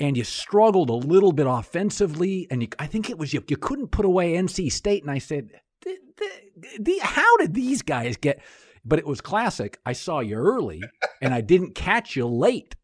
[0.00, 2.46] and you struggled a little bit offensively.
[2.50, 5.02] And you, I think it was you, you couldn't put away NC State.
[5.02, 5.50] And I said,
[5.82, 8.40] the, the, the, how did these guys get?
[8.84, 9.78] But it was classic.
[9.86, 10.82] I saw you early
[11.22, 12.76] and I didn't catch you late.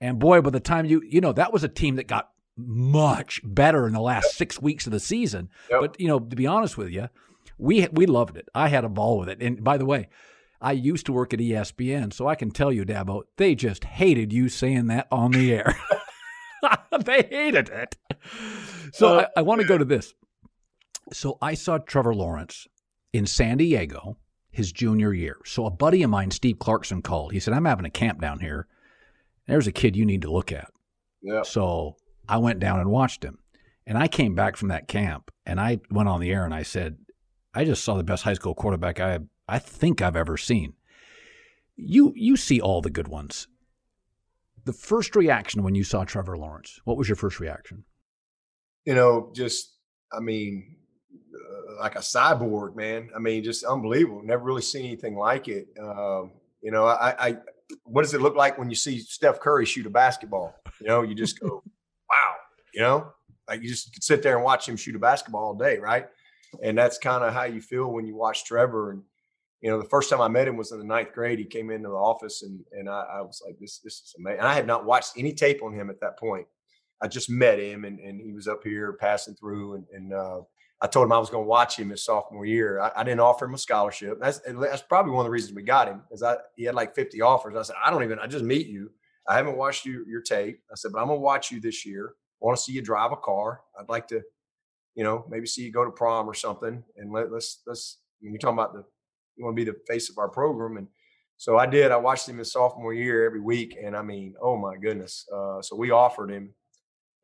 [0.00, 3.40] And boy, by the time you, you know, that was a team that got much
[3.44, 5.48] better in the last six weeks of the season.
[5.70, 5.80] Yep.
[5.80, 7.08] But, you know, to be honest with you,
[7.58, 8.48] we, we loved it.
[8.54, 9.42] I had a ball with it.
[9.42, 10.08] And by the way,
[10.60, 14.32] I used to work at ESPN, so I can tell you, Dabo, they just hated
[14.32, 15.76] you saying that on the air.
[17.04, 17.96] they hated it.
[18.92, 20.14] So uh, I, I want to go to this.
[21.12, 22.68] So I saw Trevor Lawrence
[23.12, 24.18] in San Diego
[24.52, 25.38] his junior year.
[25.44, 27.32] So a buddy of mine, Steve Clarkson, called.
[27.32, 28.68] He said, I'm having a camp down here.
[29.48, 30.70] There's a kid you need to look at.
[31.22, 31.42] Yeah.
[31.42, 31.96] So
[32.28, 33.38] I went down and watched him.
[33.86, 36.62] And I came back from that camp and I went on the air and I
[36.62, 36.98] said,
[37.54, 40.74] I just saw the best high school quarterback I I think I've ever seen.
[41.76, 43.48] You you see all the good ones.
[44.64, 47.84] The first reaction when you saw Trevor Lawrence, what was your first reaction?
[48.84, 49.72] You know, just
[50.12, 50.76] I mean,
[51.34, 53.10] uh, like a cyborg, man.
[53.14, 54.22] I mean, just unbelievable.
[54.22, 55.68] Never really seen anything like it.
[55.80, 56.32] Um,
[56.62, 57.36] you know, I, I
[57.84, 60.54] what does it look like when you see Steph Curry shoot a basketball?
[60.80, 61.62] You know, you just go.
[62.72, 63.12] You know,
[63.48, 66.06] like you just could sit there and watch him shoot a basketball all day, right?
[66.62, 68.92] And that's kind of how you feel when you watch Trevor.
[68.92, 69.02] And
[69.60, 71.38] you know, the first time I met him was in the ninth grade.
[71.38, 74.40] He came into the office and and I, I was like, this this is amazing.
[74.40, 76.46] And I had not watched any tape on him at that point.
[77.02, 80.40] I just met him and, and he was up here passing through and, and uh,
[80.82, 82.80] I told him I was going to watch him his sophomore year.
[82.80, 84.18] I, I, didn't offer him a scholarship.
[84.20, 86.94] That's that's probably one of the reasons we got him because I he had like
[86.96, 87.54] 50 offers.
[87.56, 88.90] I said, I don't even I just meet you.
[89.28, 90.60] I haven't watched you your tape.
[90.70, 92.14] I said, but I'm gonna watch you this year.
[92.42, 93.60] Want to see you drive a car.
[93.78, 94.20] I'd like to,
[94.94, 96.82] you know, maybe see you go to prom or something.
[96.96, 98.84] And let, let's let's you're talking about the
[99.36, 100.76] you want to be the face of our program.
[100.76, 100.88] And
[101.36, 101.90] so I did.
[101.90, 103.76] I watched him his sophomore year every week.
[103.82, 105.26] And I mean, oh my goodness.
[105.34, 106.50] Uh, so we offered him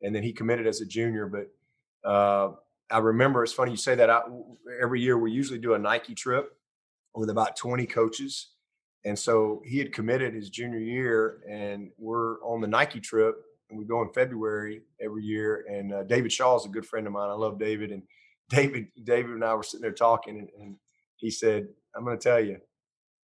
[0.01, 1.27] and then he committed as a junior.
[1.27, 2.53] But uh,
[2.89, 4.09] I remember it's funny you say that.
[4.09, 4.21] I,
[4.81, 6.55] every year we usually do a Nike trip
[7.15, 8.49] with about 20 coaches.
[9.05, 13.35] And so he had committed his junior year, and we're on the Nike trip,
[13.69, 15.65] and we go in February every year.
[15.69, 17.29] And uh, David Shaw is a good friend of mine.
[17.29, 18.03] I love David, and
[18.49, 20.75] David, David and I were sitting there talking, and, and
[21.17, 22.57] he said, I'm going to tell you.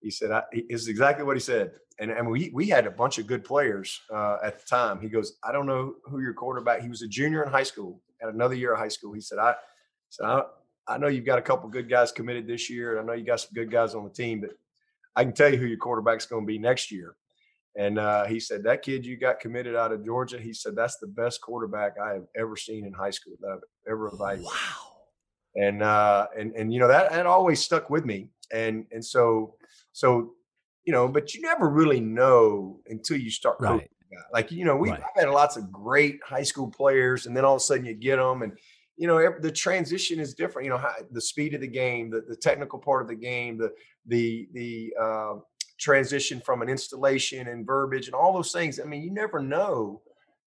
[0.00, 2.90] He said, I, "This is exactly what he said." And and we we had a
[2.90, 5.00] bunch of good players uh, at the time.
[5.00, 8.02] He goes, "I don't know who your quarterback." He was a junior in high school.
[8.22, 9.54] At another year of high school, he said, "I
[10.10, 10.42] said I,
[10.86, 13.24] I know you've got a couple good guys committed this year, and I know you
[13.24, 14.50] got some good guys on the team, but
[15.16, 17.16] I can tell you who your quarterback's going to be next year."
[17.76, 20.98] And uh, he said, That kid you got committed out of Georgia, he said, That's
[20.98, 24.44] the best quarterback I have ever seen in high school that I've ever evaluated.
[24.44, 24.90] Wow.
[25.56, 29.54] And, uh, and, and, you know, that, that always stuck with me and and so
[29.92, 30.32] so
[30.84, 33.90] you know, but you never really know until you start right.
[34.32, 35.02] Like you know, we've right.
[35.16, 38.16] had lots of great high school players, and then all of a sudden you get
[38.16, 38.52] them, and
[38.96, 40.66] you know the transition is different.
[40.66, 43.58] You know, how, the speed of the game, the, the technical part of the game,
[43.58, 43.72] the
[44.06, 45.34] the the uh,
[45.78, 48.80] transition from an installation and verbiage and all those things.
[48.80, 50.02] I mean, you never know,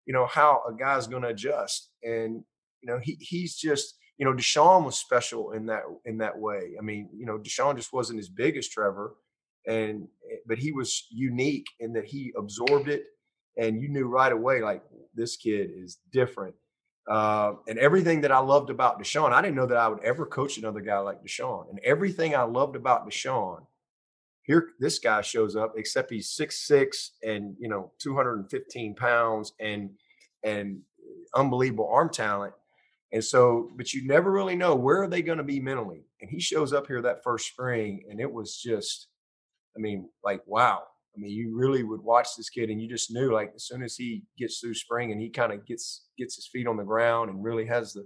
[0.06, 2.44] you know, how a guy's going to adjust, and
[2.82, 6.76] you know, he he's just you know, Deshaun was special in that in that way.
[6.80, 9.16] I mean, you know, Deshaun just wasn't as big as Trevor,
[9.68, 13.04] and eh, but he was unique in that he absorbed it,
[13.58, 16.56] and you knew right away like this kid is different.
[17.08, 20.26] Uh, and everything that I loved about Deshaun, I didn't know that I would ever
[20.26, 21.70] coach another guy like Deshaun.
[21.70, 23.60] And everything I loved about Deshaun,
[24.48, 29.92] here this guy shows up, except he's six six and you know 215 pounds and
[30.44, 30.80] and
[31.36, 32.54] unbelievable arm talent
[33.12, 36.04] and so, but you never really know where are they going to be mentally.
[36.22, 39.08] And he shows up here that first spring, and it was just,
[39.76, 40.84] I mean, like wow.
[41.16, 43.82] I mean, you really would watch this kid, and you just knew like as soon
[43.82, 46.84] as he gets through spring and he kind of gets gets his feet on the
[46.84, 48.06] ground and really has the.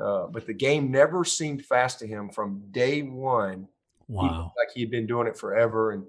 [0.00, 3.68] Uh, but the game never seemed fast to him from day one.
[4.08, 6.04] Wow, he, like he had been doing it forever, and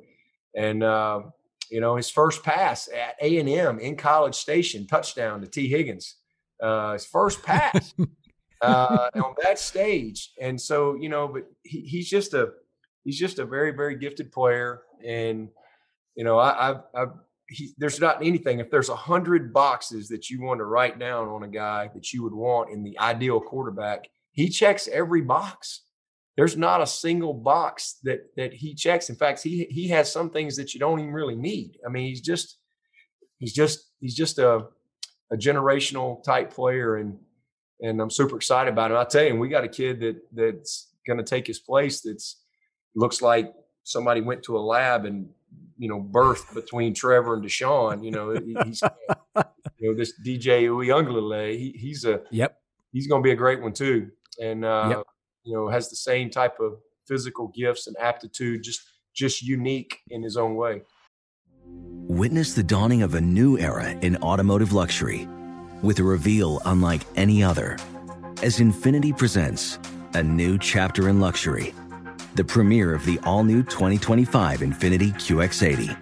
[0.56, 1.22] and uh,
[1.70, 5.68] you know his first pass at A and M in College Station touchdown to Tee
[5.68, 6.16] Higgins.
[6.62, 7.94] Uh, his first pass.
[8.64, 10.32] uh, on that stage.
[10.40, 12.52] And so, you know, but he, he's just a
[13.04, 15.50] he's just a very very gifted player, and
[16.16, 17.06] you know, I, I, I
[17.50, 18.60] he, there's not anything.
[18.60, 22.14] If there's a hundred boxes that you want to write down on a guy that
[22.14, 25.82] you would want in the ideal quarterback, he checks every box.
[26.36, 29.10] There's not a single box that that he checks.
[29.10, 31.78] In fact, he he has some things that you don't even really need.
[31.86, 32.58] I mean, he's just
[33.40, 34.68] he's just he's just a
[35.32, 37.18] a generational type player, and
[37.82, 38.98] and I'm super excited about him.
[38.98, 42.02] I tell you, we got a kid that that's going to take his place.
[42.02, 42.42] That's
[42.96, 43.54] looks like
[43.84, 45.30] somebody went to a lab and
[45.78, 48.04] you know birthed between Trevor and Deshaun.
[48.04, 48.32] You know,
[48.66, 48.82] he's
[49.78, 51.58] you know this DJ Uiagalelei.
[51.58, 52.58] He, he's a yep.
[52.92, 54.10] He's going to be a great one too,
[54.40, 55.08] and uh, yep.
[55.44, 56.78] You know has the same type of
[57.08, 58.82] physical gifts and aptitude, just
[59.14, 60.82] just unique in his own way.
[61.66, 65.28] Witness the dawning of a new era in automotive luxury
[65.82, 67.78] with a reveal unlike any other
[68.42, 69.80] as Infiniti presents
[70.16, 71.74] a new chapter in luxury,
[72.36, 75.98] the premiere of the all new 2025 Infiniti QX80.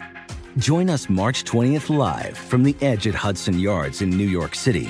[0.57, 4.89] Join us March 20th live from the edge at Hudson Yards in New York City,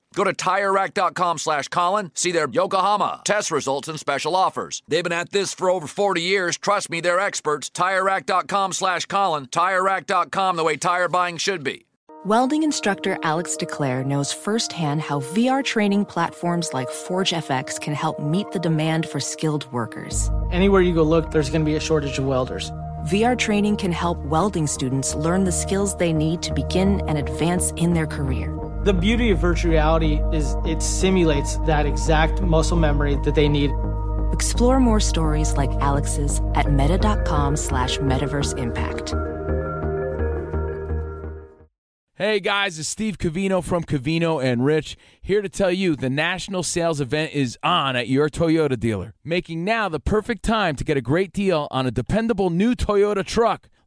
[0.13, 4.83] Go to TireRack.com slash Colin, see their Yokohama test results and special offers.
[4.87, 6.57] They've been at this for over 40 years.
[6.57, 7.69] Trust me, they're experts.
[7.69, 9.47] TireRack.com slash Colin.
[9.47, 11.85] TireRack.com, the way tire buying should be.
[12.23, 18.51] Welding instructor Alex DeClaire knows firsthand how VR training platforms like ForgeFX can help meet
[18.51, 20.29] the demand for skilled workers.
[20.51, 22.69] Anywhere you go look, there's going to be a shortage of welders.
[23.07, 27.71] VR training can help welding students learn the skills they need to begin and advance
[27.71, 28.55] in their career.
[28.83, 33.69] The beauty of virtual reality is it simulates that exact muscle memory that they need.
[34.33, 39.13] Explore more stories like Alex's at meta.com slash metaverse impact.
[42.15, 46.63] Hey guys, it's Steve Cavino from Cavino and Rich here to tell you the national
[46.63, 50.97] sales event is on at your Toyota dealer, making now the perfect time to get
[50.97, 53.69] a great deal on a dependable new Toyota truck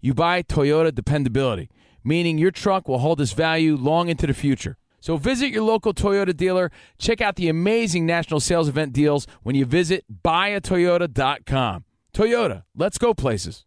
[0.00, 1.70] you buy Toyota dependability,
[2.04, 4.76] meaning your truck will hold its value long into the future.
[5.00, 6.70] So visit your local Toyota dealer.
[6.98, 11.84] Check out the amazing national sales event deals when you visit buyatoyota.com.
[12.12, 13.64] Toyota, let's go places.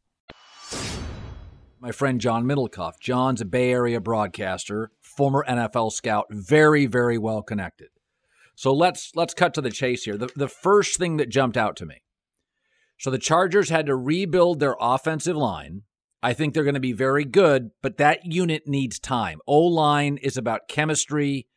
[1.80, 3.00] My friend John Middlekauff.
[3.02, 7.90] John's a Bay Area broadcaster, former NFL scout, very, very well connected.
[8.56, 10.18] So let's let's cut to the chase here.
[10.18, 12.04] The, the first thing that jumped out to me.
[13.00, 15.82] So the Chargers had to rebuild their offensive line
[16.24, 19.42] I think they're going to be very good, but that unit needs time.
[19.46, 21.48] O line is about chemistry,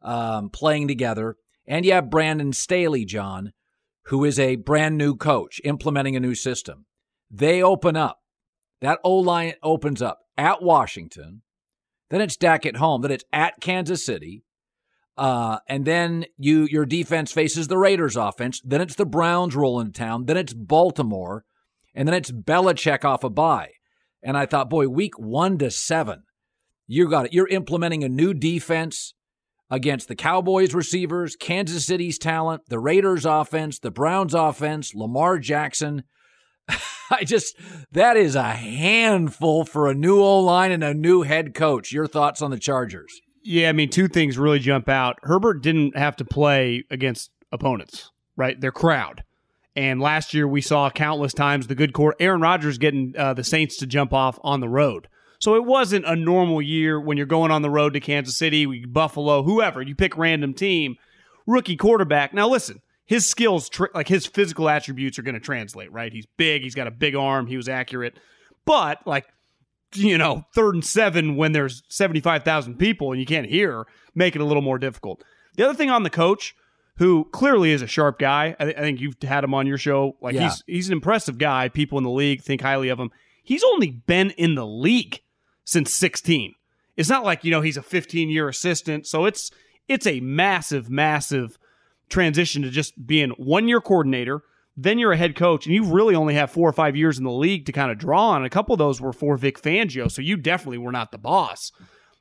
[0.00, 1.36] um, playing together.
[1.66, 3.52] And you have Brandon Staley, John,
[4.06, 6.86] who is a brand new coach implementing a new system.
[7.30, 8.20] They open up.
[8.80, 11.42] That O line opens up at Washington.
[12.08, 13.02] Then it's Dak at home.
[13.02, 14.42] Then it's at Kansas City.
[15.18, 18.60] Uh, and then you your defense faces the Raiders offense.
[18.64, 20.24] Then it's the Browns rolling town.
[20.24, 21.44] Then it's Baltimore.
[21.94, 23.70] And then it's Belichick off a bye.
[24.24, 26.22] And I thought, boy, week one to seven,
[26.86, 27.32] you got it.
[27.32, 29.14] You're implementing a new defense
[29.70, 36.04] against the Cowboys receivers, Kansas City's talent, the Raiders offense, the Browns offense, Lamar Jackson.
[37.10, 37.56] I just,
[37.92, 41.92] that is a handful for a new O line and a new head coach.
[41.92, 43.20] Your thoughts on the Chargers?
[43.42, 45.18] Yeah, I mean, two things really jump out.
[45.22, 48.58] Herbert didn't have to play against opponents, right?
[48.58, 49.22] Their crowd.
[49.76, 53.44] And last year we saw countless times the good core Aaron Rodgers getting uh, the
[53.44, 55.08] Saints to jump off on the road.
[55.40, 58.84] So it wasn't a normal year when you're going on the road to Kansas City,
[58.86, 59.82] Buffalo, whoever.
[59.82, 60.96] You pick random team,
[61.46, 62.32] rookie quarterback.
[62.32, 66.12] Now listen, his skills, like his physical attributes, are going to translate, right?
[66.12, 66.62] He's big.
[66.62, 67.46] He's got a big arm.
[67.46, 68.16] He was accurate,
[68.64, 69.26] but like
[69.96, 74.42] you know, third and seven when there's 75,000 people and you can't hear, make it
[74.42, 75.22] a little more difficult.
[75.56, 76.54] The other thing on the coach,
[76.96, 79.78] who clearly is a sharp guy, I, th- I think you've had him on your
[79.78, 80.16] show.
[80.20, 80.42] Like yeah.
[80.42, 81.68] he's he's an impressive guy.
[81.68, 83.10] People in the league think highly of him.
[83.42, 85.20] He's only been in the league
[85.64, 86.54] since 16.
[86.96, 89.06] It's not like you know he's a 15 year assistant.
[89.06, 89.50] So it's
[89.88, 91.58] it's a massive, massive
[92.08, 94.42] transition to just being one year coordinator
[94.76, 97.24] then you're a head coach, and you really only have four or five years in
[97.24, 98.44] the league to kind of draw on.
[98.44, 101.70] A couple of those were for Vic Fangio, so you definitely were not the boss.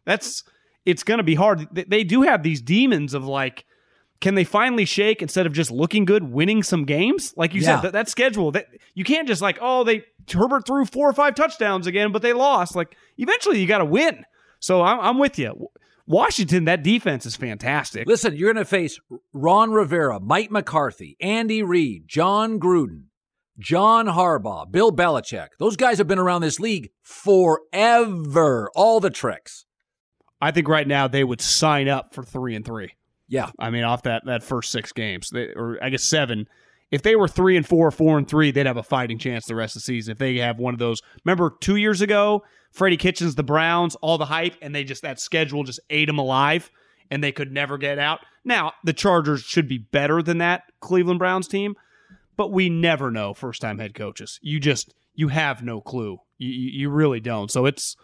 [0.06, 0.44] That's
[0.86, 1.68] it's going to be hard.
[1.72, 3.66] They do have these demons of like,
[4.24, 7.34] can they finally shake instead of just looking good, winning some games?
[7.36, 7.76] Like you yeah.
[7.76, 11.14] said, that, that schedule that you can't just like, oh, they Herbert threw four or
[11.14, 12.74] five touchdowns again, but they lost.
[12.74, 14.24] Like eventually, you got to win.
[14.60, 15.68] So I'm, I'm with you.
[16.08, 18.08] Washington, that defense is fantastic.
[18.08, 18.98] Listen, you're going to face
[19.34, 23.08] Ron Rivera, Mike McCarthy, Andy Reid, Jon Gruden,
[23.60, 25.50] John Harbaugh, Bill Belichick.
[25.60, 28.72] Those guys have been around this league forever.
[28.74, 29.66] All the tricks.
[30.40, 32.94] I think right now they would sign up for three and three.
[33.34, 36.48] Yeah, I mean off that that first six games, they, or I guess seven.
[36.92, 39.56] If they were three and four, four and three, they'd have a fighting chance the
[39.56, 40.12] rest of the season.
[40.12, 44.20] If they have one of those, remember two years ago Freddie Kitchens, the Browns, all
[44.20, 46.70] the hype, and they just that schedule just ate them alive,
[47.10, 48.20] and they could never get out.
[48.46, 51.74] Now the Chargers should be better than that Cleveland Browns team,
[52.38, 54.38] but we never know first time head coaches.
[54.44, 56.20] You just you have no clue.
[56.38, 57.50] You you really don't.
[57.50, 57.96] So it's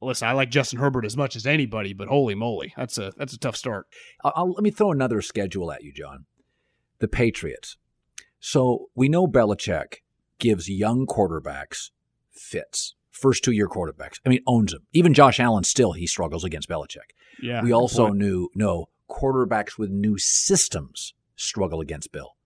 [0.00, 0.28] listen.
[0.28, 3.38] I like Justin Herbert as much as anybody, but holy moly, that's a that's a
[3.38, 3.86] tough start.
[4.24, 6.26] I'll, let me throw another schedule at you, John.
[7.00, 7.76] The Patriots.
[8.40, 9.96] So we know Belichick
[10.38, 11.90] gives young quarterbacks
[12.32, 14.20] fits first two year quarterbacks.
[14.24, 14.86] I mean, owns them.
[14.92, 17.10] Even Josh Allen still he struggles against Belichick.
[17.42, 17.62] Yeah.
[17.62, 22.36] We also knew no quarterbacks with new systems struggle against Bill.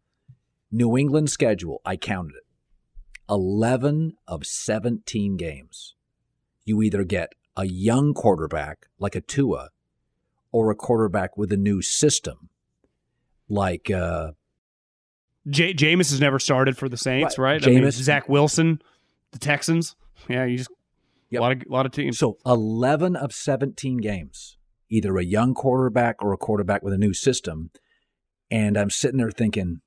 [0.71, 2.45] New England schedule, I counted it.
[3.29, 5.95] 11 of 17 games.
[6.65, 9.71] You either get a young quarterback like a Tua
[10.51, 12.49] or a quarterback with a new system
[13.49, 14.33] like uh
[15.49, 17.55] J- Jameis has never started for the Saints, right?
[17.55, 17.61] right?
[17.61, 18.81] Jameis, I mean, Zach Wilson,
[19.33, 19.97] the Texans.
[20.29, 20.71] Yeah, you just
[21.31, 21.41] yep.
[21.41, 22.19] a lot of a lot of teams.
[22.19, 24.57] So eleven of seventeen games,
[24.89, 27.71] either a young quarterback or a quarterback with a new system.
[28.51, 29.81] And I'm sitting there thinking,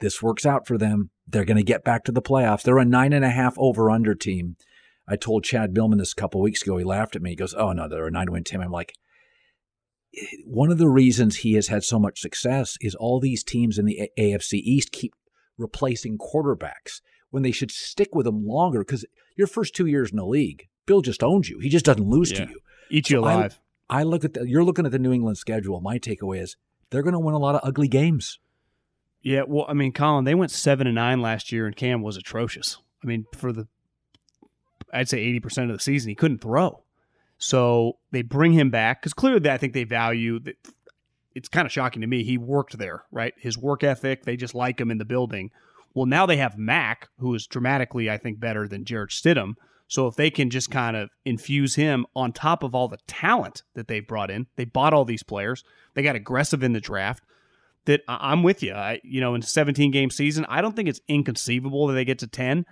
[0.00, 1.10] this works out for them.
[1.28, 2.62] They're going to get back to the playoffs.
[2.62, 4.56] They're a nine and a half over under team.
[5.10, 6.76] I told Chad Billman this a couple weeks ago.
[6.76, 7.30] He laughed at me.
[7.30, 8.94] He goes, "Oh no, they're a nine win team." I'm like,
[10.44, 13.86] one of the reasons he has had so much success is all these teams in
[13.86, 15.12] the AFC East keep
[15.58, 17.00] replacing quarterbacks
[17.30, 19.04] when they should stick with them longer because
[19.36, 21.58] your first two years in the league, Bill just owns you.
[21.58, 22.44] He just doesn't lose yeah.
[22.44, 22.60] to you.
[22.90, 23.60] Eat so you alive.
[23.88, 25.80] I, I look at the, you're looking at the New England schedule.
[25.80, 26.56] My takeaway is
[26.90, 28.38] they're going to win a lot of ugly games.
[29.22, 32.16] Yeah, well, I mean, Colin, they went seven and nine last year, and Cam was
[32.16, 32.78] atrocious.
[33.02, 33.68] I mean, for the,
[34.92, 36.82] I'd say eighty percent of the season, he couldn't throw.
[37.38, 40.38] So they bring him back because clearly, I think they value.
[40.40, 40.56] That,
[41.34, 42.24] it's kind of shocking to me.
[42.24, 43.34] He worked there, right?
[43.38, 44.24] His work ethic.
[44.24, 45.50] They just like him in the building.
[45.94, 49.54] Well, now they have Mac, who is dramatically, I think, better than Jarrett Stidham.
[49.88, 53.64] So if they can just kind of infuse him on top of all the talent
[53.74, 55.64] that they've brought in, they bought all these players.
[55.94, 57.24] They got aggressive in the draft.
[57.86, 58.74] That I'm with you.
[58.74, 62.18] I, you know, in 17 game season, I don't think it's inconceivable that they get
[62.20, 62.66] to 10.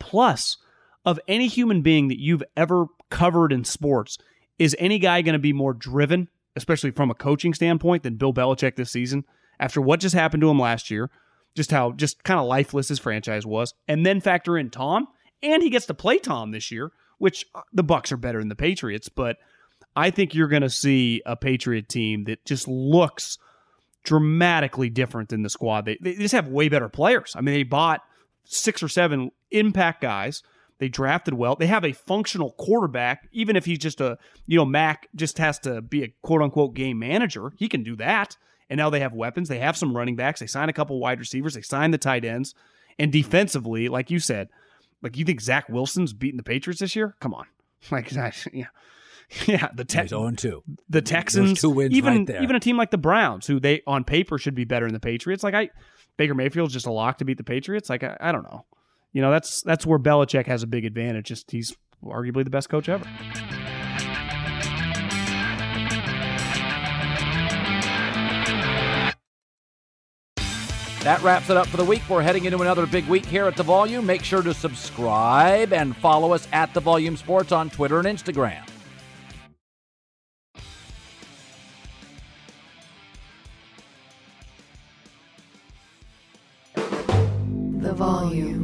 [0.00, 0.56] Plus,
[1.04, 4.18] of any human being that you've ever covered in sports,
[4.58, 8.32] is any guy going to be more driven, especially from a coaching standpoint, than Bill
[8.32, 9.24] Belichick this season?
[9.60, 11.10] After what just happened to him last year,
[11.54, 15.06] just how just kind of lifeless his franchise was, and then factor in Tom,
[15.42, 18.48] and he gets to play Tom this year, which uh, the Bucs are better than
[18.48, 19.36] the Patriots, but
[19.96, 23.38] I think you're going to see a Patriot team that just looks
[24.02, 25.86] dramatically different than the squad.
[25.86, 27.34] They, they just have way better players.
[27.36, 28.00] I mean, they bought
[28.44, 30.42] six or seven impact guys.
[30.78, 31.56] They drafted well.
[31.56, 35.58] They have a functional quarterback, even if he's just a, you know, Mac just has
[35.60, 37.52] to be a quote unquote game manager.
[37.56, 38.36] He can do that
[38.70, 39.48] and now they have weapons.
[39.48, 40.40] They have some running backs.
[40.40, 41.54] They signed a couple wide receivers.
[41.54, 42.54] They signed the tight ends.
[42.98, 44.48] And defensively, like you said,
[45.02, 47.16] like you think Zach Wilson's beating the Patriots this year?
[47.20, 47.46] Come on,
[47.90, 48.12] like
[48.52, 48.66] yeah,
[49.46, 49.68] yeah.
[49.74, 50.62] The Texans, own oh two.
[50.88, 54.04] The Texans, two wins even right even a team like the Browns, who they on
[54.04, 55.42] paper should be better than the Patriots.
[55.42, 55.70] Like I,
[56.16, 57.90] Baker Mayfield's just a lock to beat the Patriots.
[57.90, 58.64] Like I, I don't know.
[59.14, 61.26] You know, that's that's where Belichick has a big advantage.
[61.26, 63.04] Just he's arguably the best coach ever.
[71.04, 72.02] That wraps it up for the week.
[72.08, 74.06] We're heading into another big week here at The Volume.
[74.06, 78.66] Make sure to subscribe and follow us at The Volume Sports on Twitter and Instagram.
[86.74, 88.63] The volume.